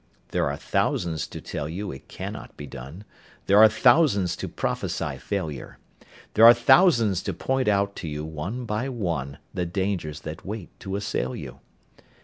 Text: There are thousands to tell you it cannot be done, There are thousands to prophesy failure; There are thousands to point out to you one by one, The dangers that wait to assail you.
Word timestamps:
There 0.29 0.47
are 0.49 0.57
thousands 0.57 1.27
to 1.27 1.39
tell 1.41 1.69
you 1.69 1.91
it 1.91 2.07
cannot 2.07 2.57
be 2.57 2.65
done, 2.65 3.03
There 3.45 3.59
are 3.59 3.69
thousands 3.69 4.35
to 4.37 4.47
prophesy 4.47 5.19
failure; 5.19 5.77
There 6.33 6.43
are 6.45 6.55
thousands 6.55 7.21
to 7.21 7.35
point 7.35 7.67
out 7.67 7.95
to 7.97 8.07
you 8.07 8.25
one 8.25 8.65
by 8.65 8.89
one, 8.89 9.37
The 9.53 9.67
dangers 9.67 10.21
that 10.21 10.43
wait 10.43 10.69
to 10.79 10.95
assail 10.95 11.35
you. 11.35 11.59